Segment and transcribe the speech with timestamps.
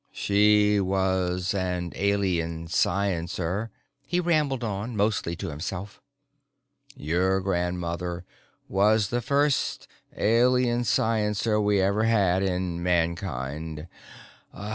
[0.11, 3.69] "She was an Alien sciencer,"
[4.01, 6.01] he rambled on, mostly to himself.
[6.95, 8.25] "Your grandmother
[8.67, 9.87] was the first
[10.17, 13.87] Alien sciencer we ever had in Mankind.